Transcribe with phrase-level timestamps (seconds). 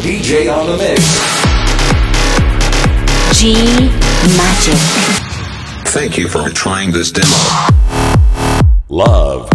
[0.00, 1.00] DJ on the mix.
[3.38, 3.54] G
[4.36, 4.78] Magic.
[5.92, 7.28] Thank you for trying this demo.
[8.88, 9.48] Love.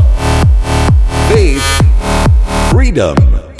[1.30, 1.64] Faith.
[2.72, 3.16] Freedom.
[3.16, 3.56] Go!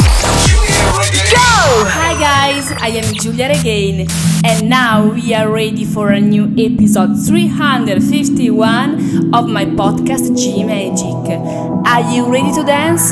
[1.86, 4.08] Hi guys, I am Giulia Regain,
[4.46, 11.40] and now we are ready for a new episode 351 of my podcast G Magic.
[11.86, 13.12] Are you ready to dance?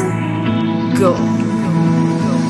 [0.99, 1.15] Go!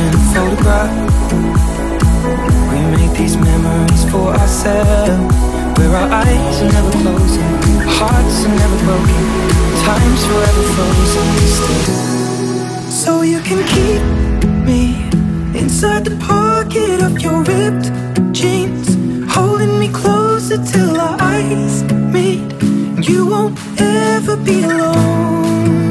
[0.00, 0.92] In a photograph.
[2.70, 5.34] We make these memories for ourselves.
[5.78, 7.54] Where our eyes are never closing,
[7.98, 9.24] hearts are never broken,
[9.84, 12.90] time's forever frozen still.
[12.90, 14.02] So you can keep
[14.68, 14.82] me
[15.58, 17.88] inside the pocket of your ripped
[18.32, 18.88] jeans,
[19.34, 21.82] holding me closer till our eyes
[22.14, 22.40] meet.
[23.08, 25.81] You won't ever be alone.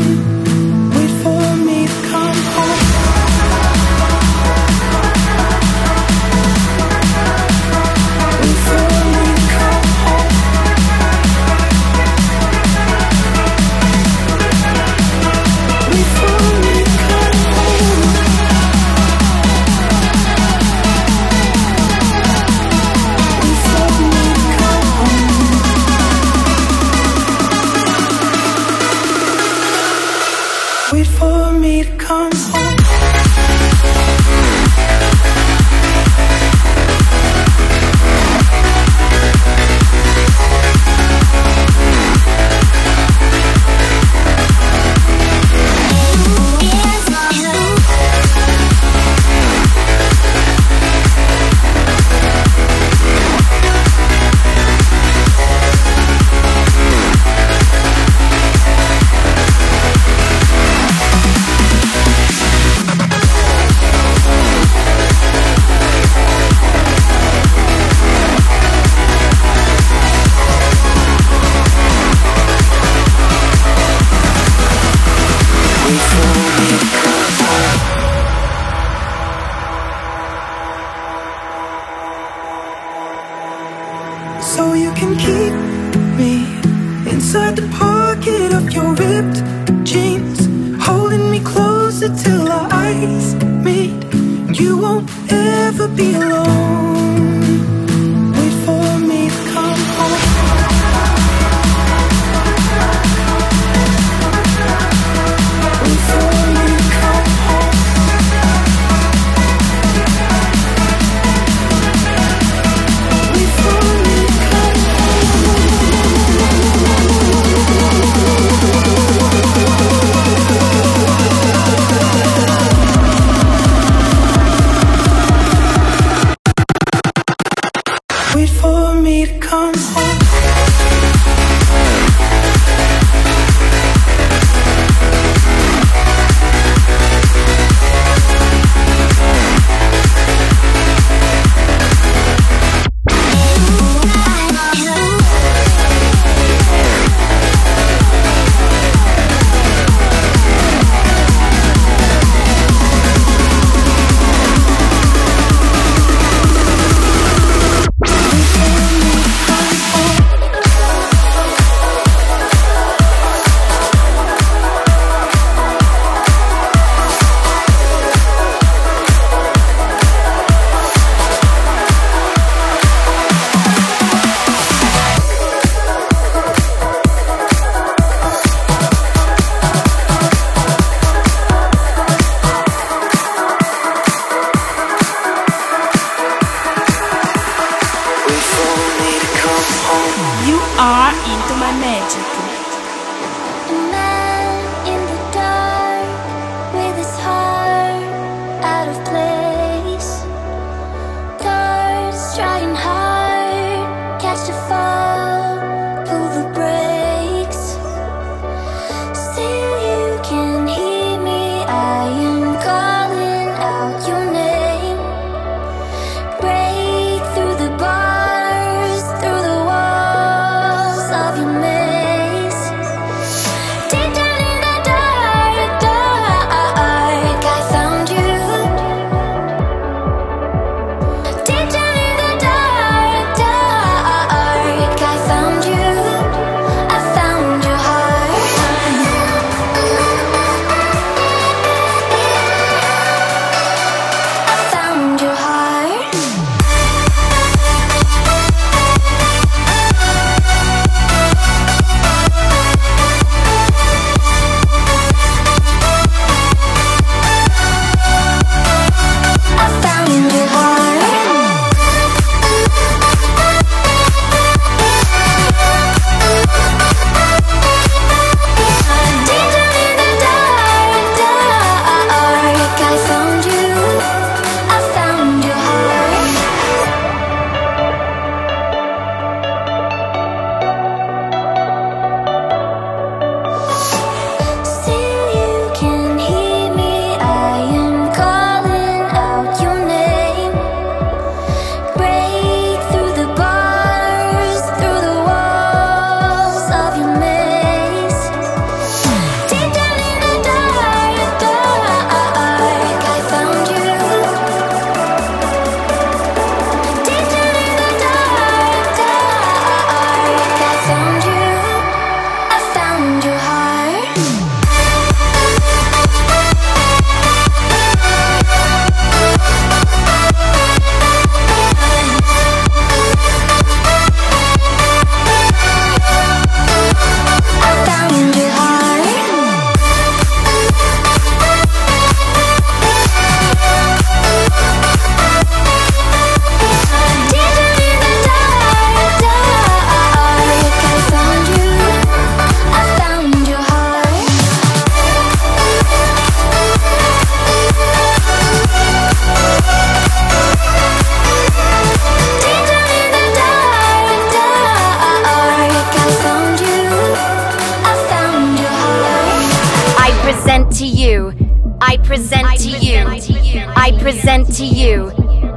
[364.61, 365.11] to you,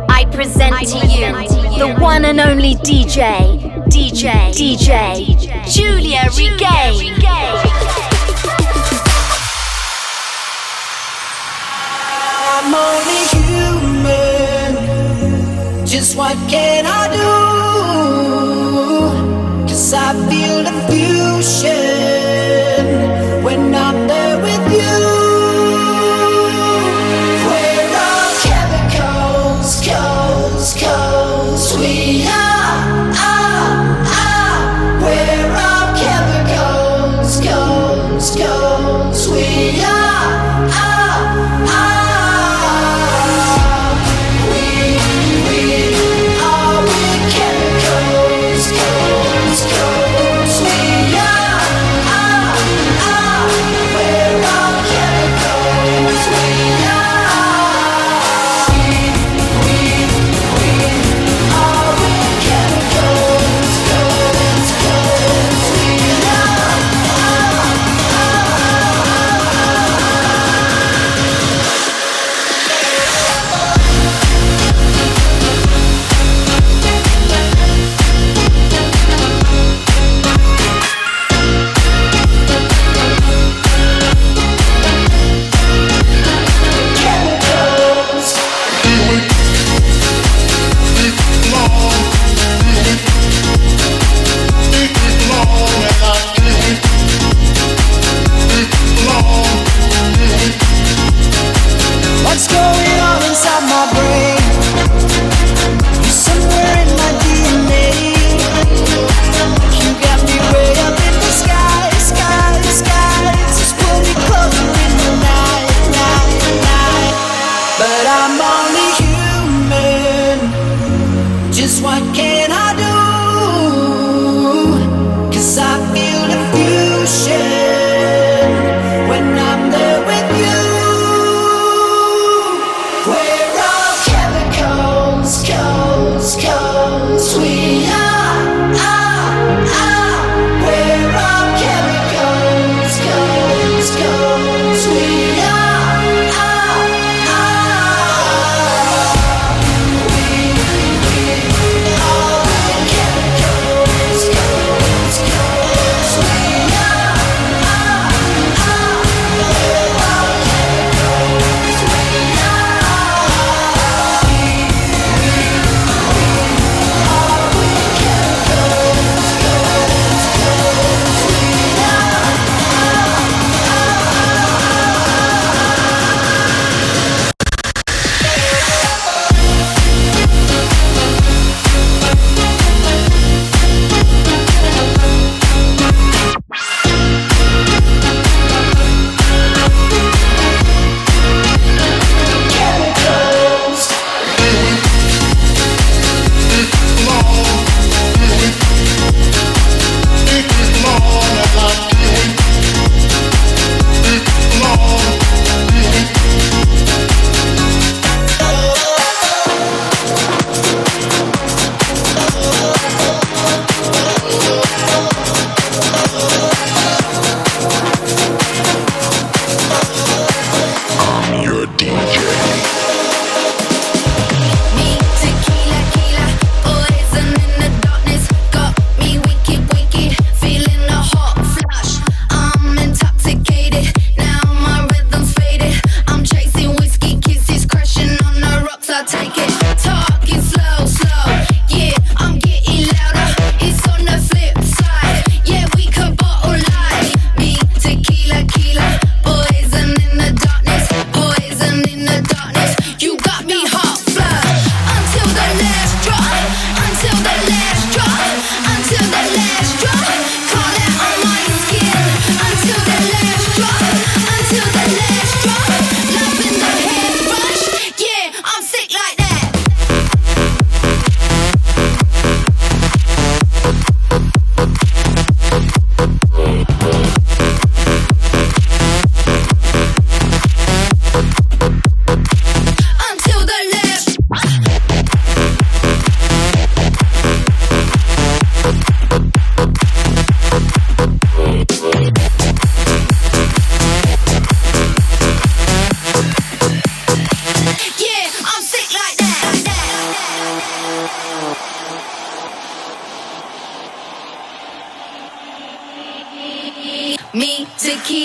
[0.08, 1.30] I present to you
[1.78, 5.26] the one and only DJ, DJ, DJ,
[5.70, 7.12] Giulia Regain.
[12.56, 14.72] I'm only human,
[15.86, 17.32] just what can I do?
[19.68, 21.23] Cause I feel the beauty.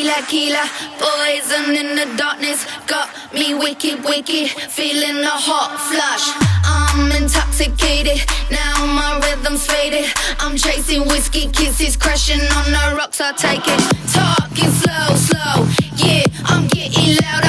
[0.10, 0.66] Tequila,
[0.98, 6.26] poison in the darkness, got me wicked, wicked, feeling a hot flush.
[6.66, 10.06] I'm intoxicated, now my rhythm's faded.
[10.40, 13.22] I'm chasing whiskey kisses, crashing on the rocks.
[13.22, 15.68] I take it, talking slow, slow.
[15.96, 17.49] Yeah, I'm getting louder.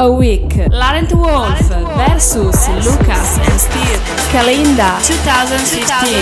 [0.00, 0.48] A Week.
[0.70, 1.60] Laurent Wolf
[1.94, 4.00] versus Lucas and Steve.
[4.32, 6.16] Kalinda 2015.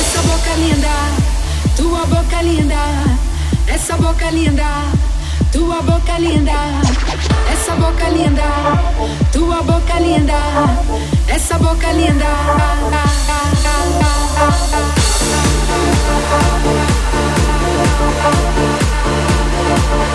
[0.00, 0.88] Essa boca linda,
[1.76, 2.80] tua boca linda.
[3.66, 4.84] Essa boca linda,
[5.52, 6.80] tua boca linda.
[7.52, 8.42] Essa boca linda,
[9.30, 10.40] tua boca linda.
[11.28, 13.18] Essa boca linda.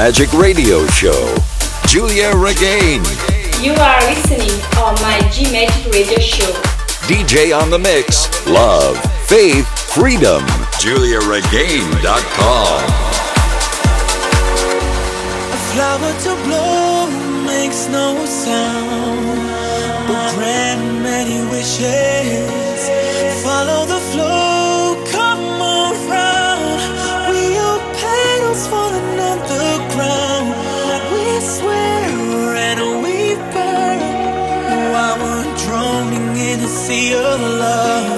[0.06, 1.34] Magic Radio Show,
[1.88, 3.02] Giulia Regain.
[3.60, 6.52] You are listening on my G Magic Radio Show.
[7.10, 10.44] DJ on the mix, love, faith, freedom.
[10.78, 12.84] GiuliaRegain.com.
[15.50, 17.10] A flower to blow
[17.44, 19.48] makes no sound,
[20.06, 22.55] but grant many wishes.
[36.86, 38.15] fantasy of love.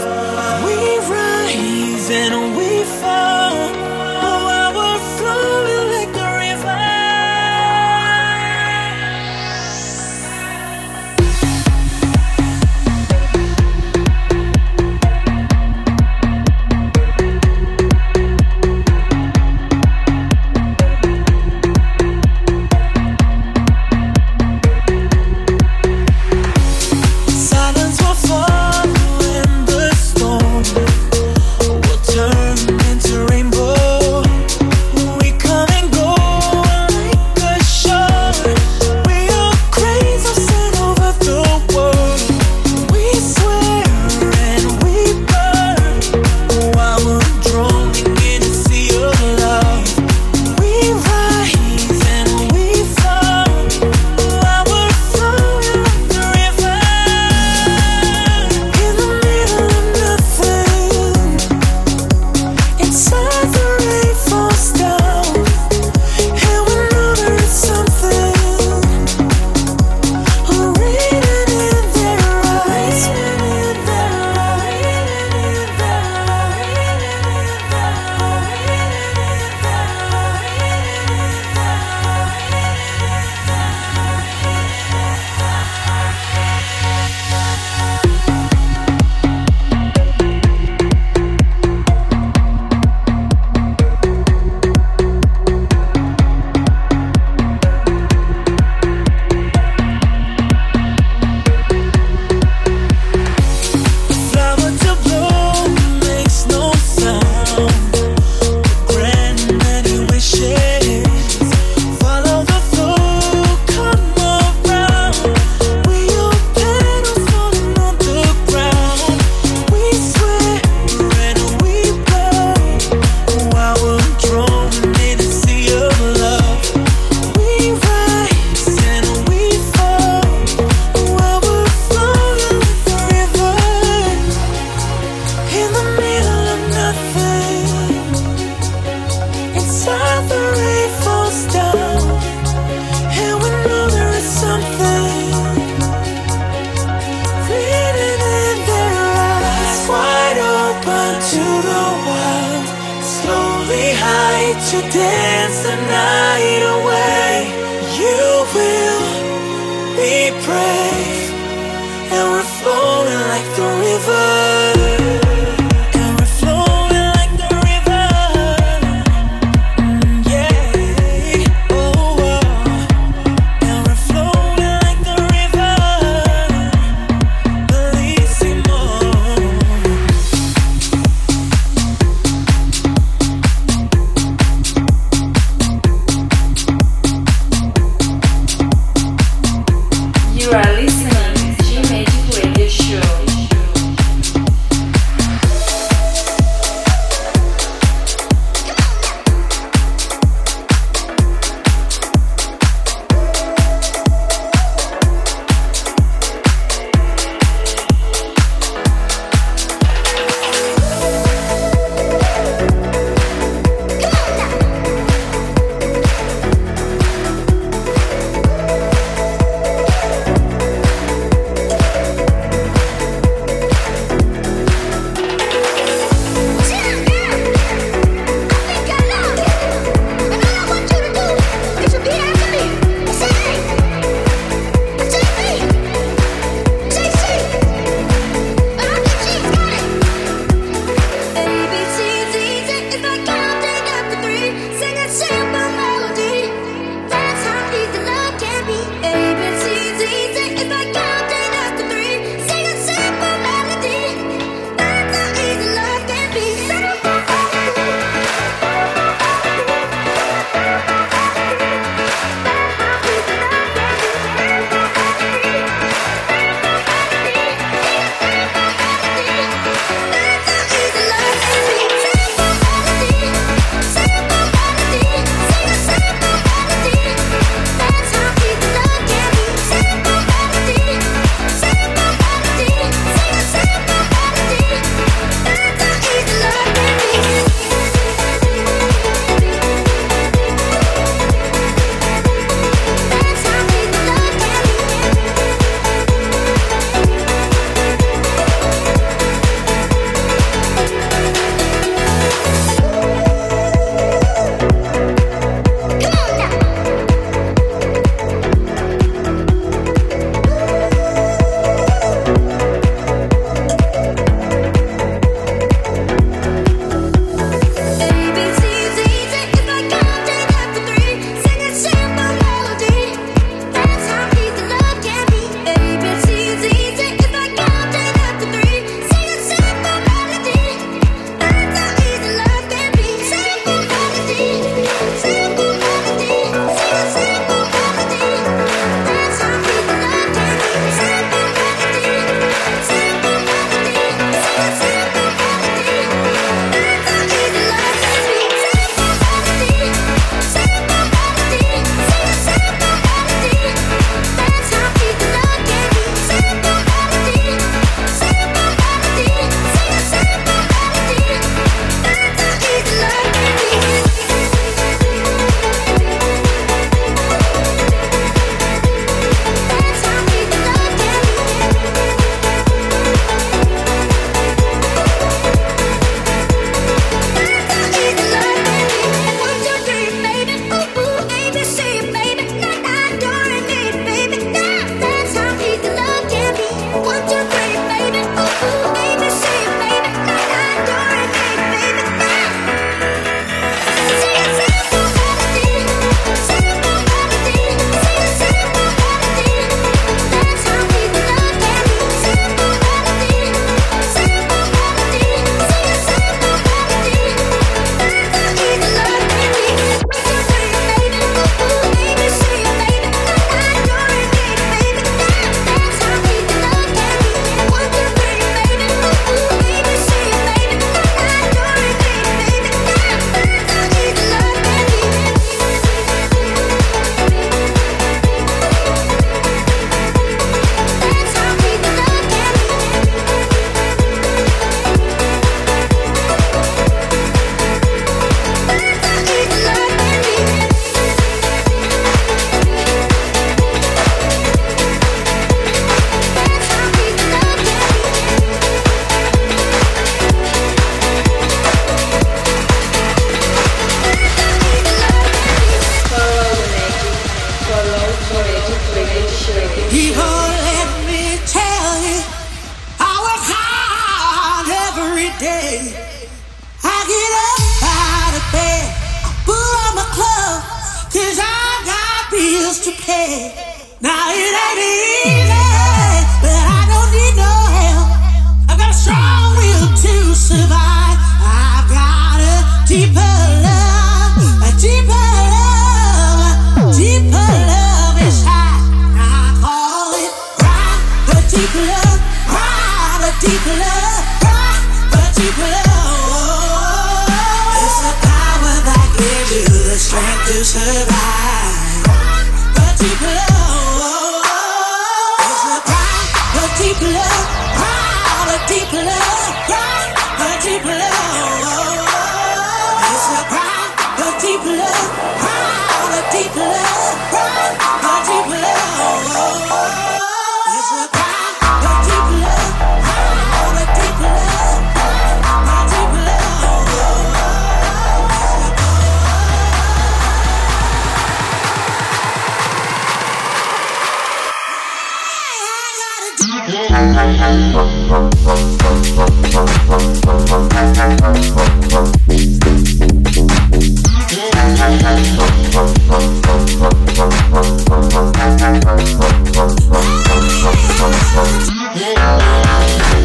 [551.95, 553.18] Yeah.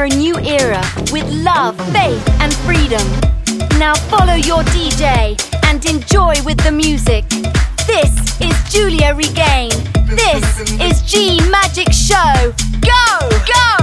[0.00, 0.82] for a new era
[1.12, 3.06] with love, faith, and freedom.
[3.78, 5.36] Now follow your DJ
[5.66, 7.28] and enjoy with the music.
[7.86, 9.68] This is Giulia Regain.
[10.06, 12.54] This is G Magic Show.
[12.80, 13.79] Go, go!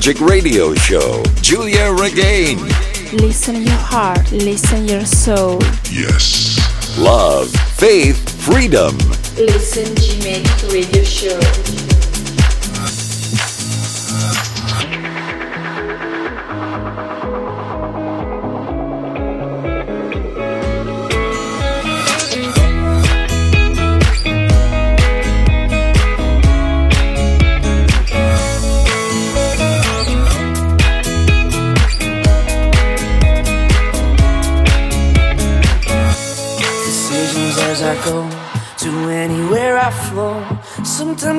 [0.00, 2.56] Magic Radio Show, Giulia Regain.
[3.12, 5.60] Listen your heart, listen your soul.
[5.90, 6.58] Yes.
[6.98, 8.96] Love, faith, freedom.
[9.36, 11.89] Listen to Magic Radio Show.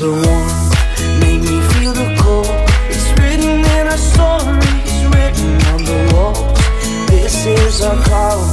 [0.00, 2.46] the warmth, made me feel the cold.
[2.88, 7.10] It's written in our stories, written on the walls.
[7.10, 8.49] This is our calling.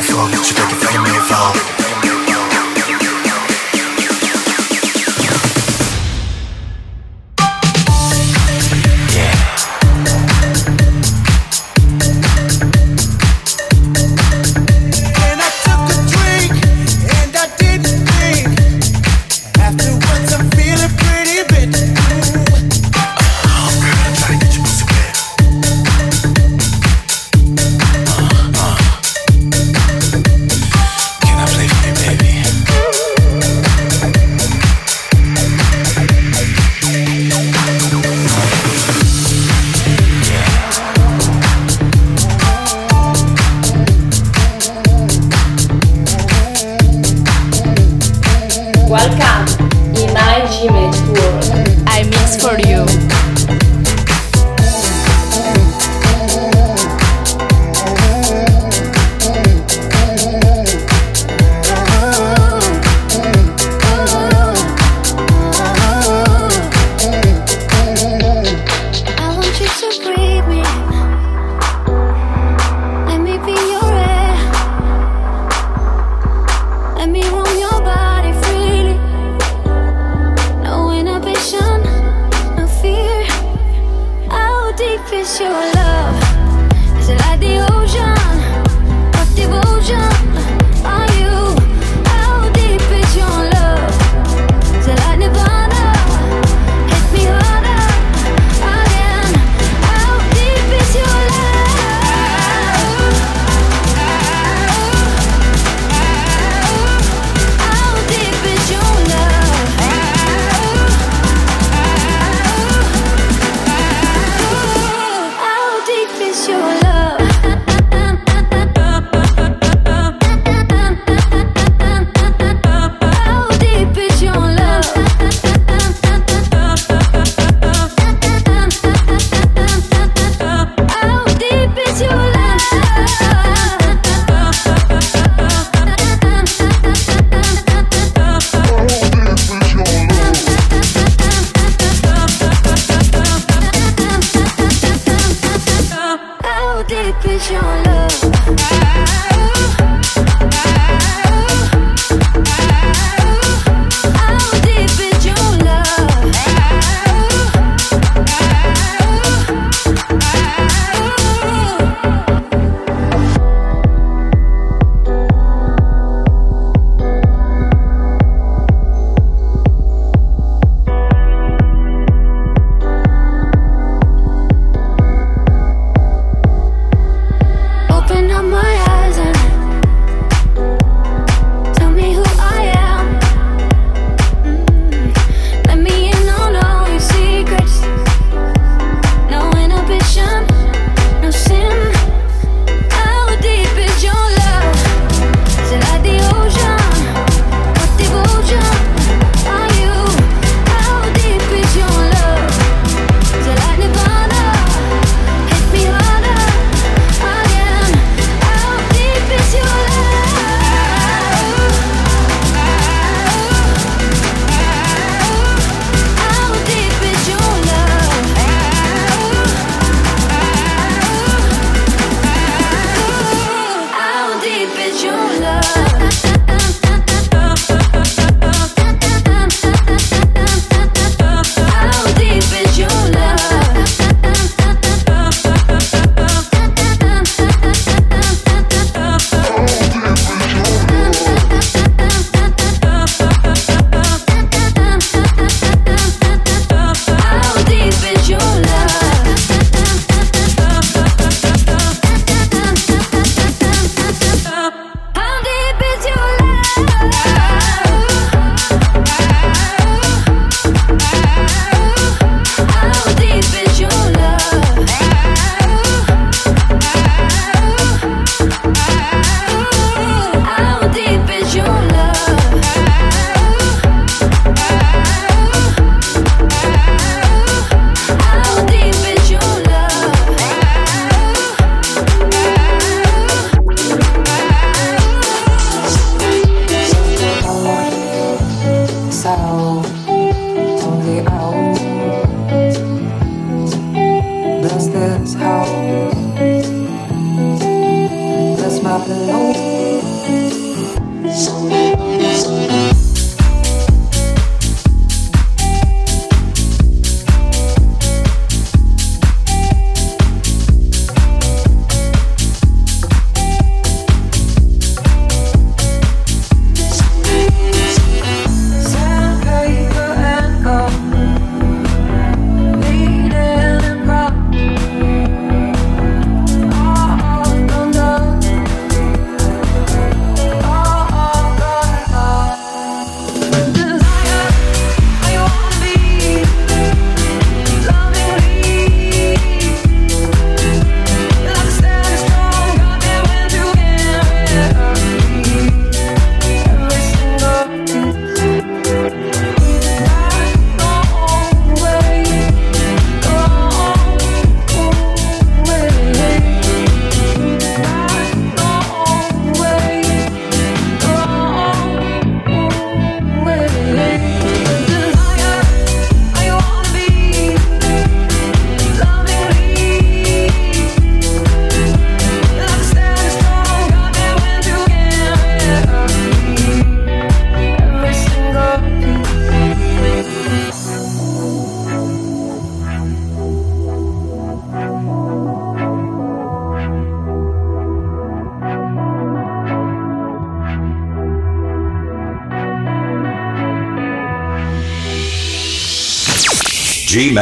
[0.00, 0.44] next floor.
[0.44, 1.79] She break it, fucking me, fall.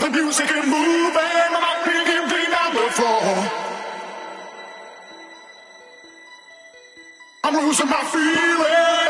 [0.00, 3.22] The music is moving, my feet down the floor.
[7.44, 9.01] I'm losing my Follow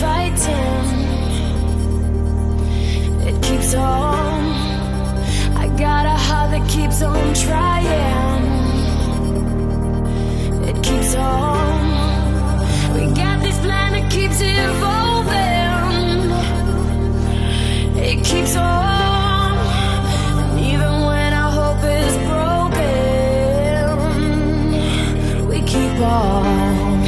[0.00, 0.86] fighting.
[3.28, 4.42] It keeps on.
[5.56, 8.44] I got a heart that keeps on trying.
[10.68, 11.80] It keeps on.
[12.94, 16.30] We got this plan that keeps evolving.
[18.10, 18.74] It keeps on.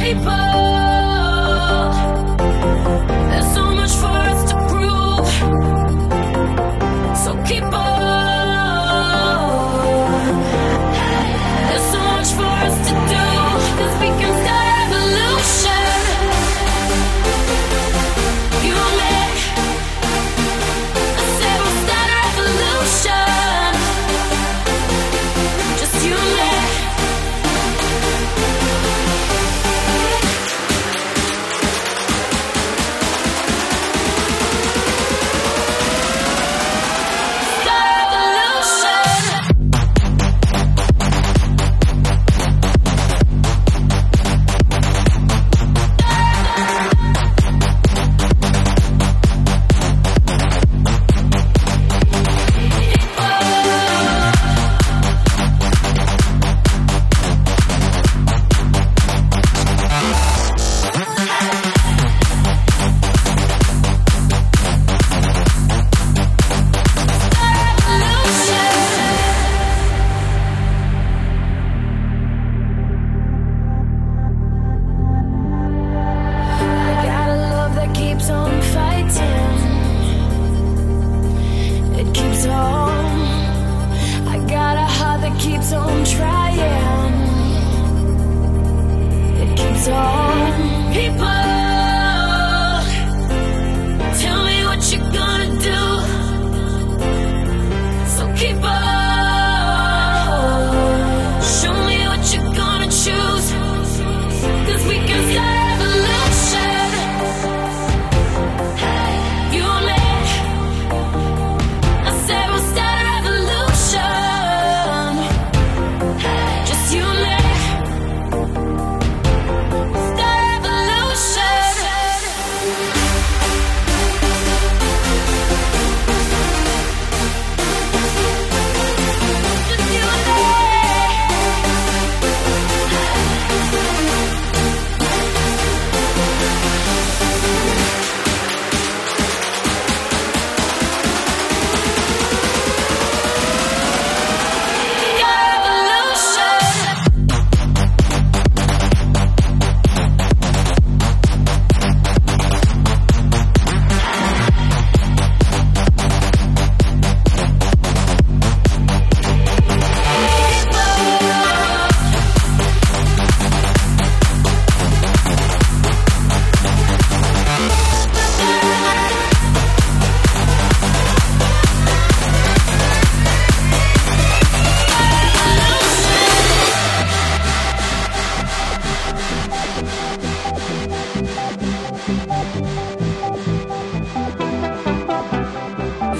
[0.09, 0.66] And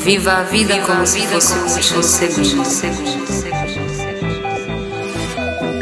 [0.08, 3.14] Viva a vida Viva como a se vida como se fosse um segundo.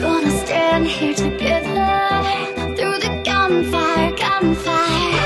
[0.01, 2.25] Gonna stand here together
[2.75, 5.24] through the gunfire, gunfire.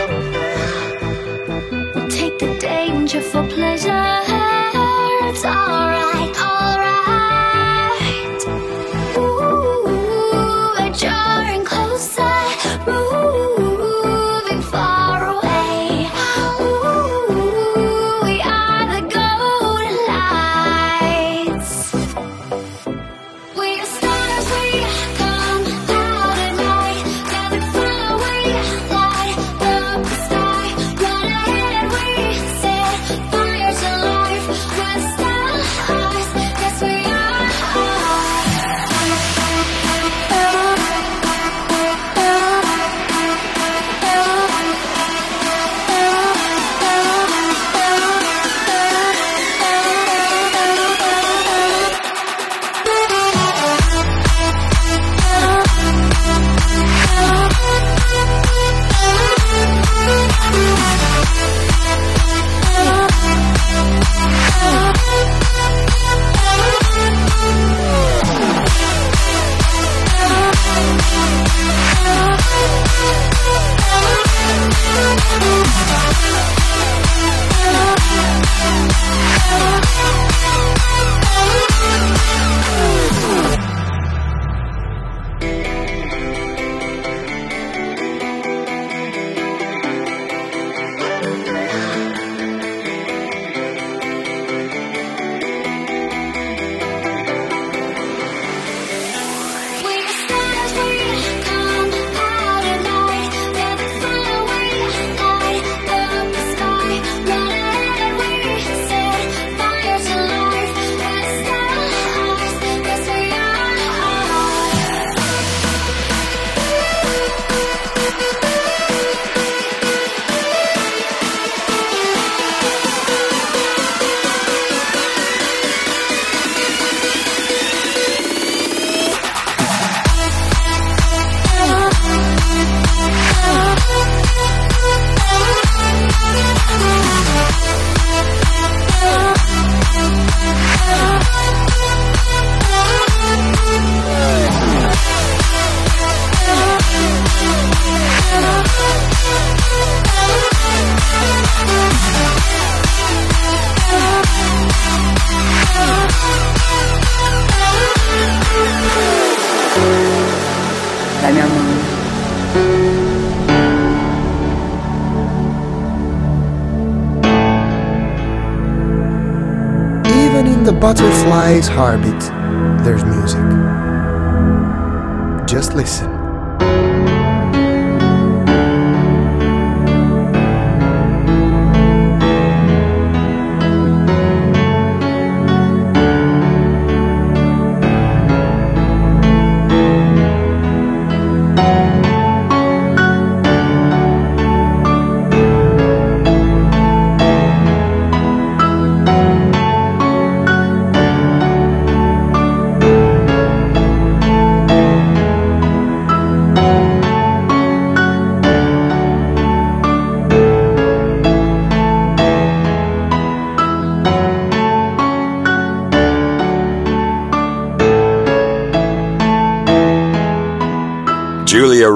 [171.80, 172.19] heartbeat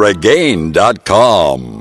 [0.04, 1.72] Regain.com.